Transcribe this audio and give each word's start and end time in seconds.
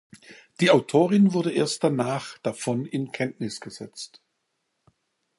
Die 0.61 0.71
Autorin 0.71 1.31
wurde 1.33 1.51
erst 1.51 1.83
danach 1.83 2.39
davon 2.39 2.87
in 2.87 3.11
Kenntnis 3.11 3.61
gesetzt. 3.61 4.19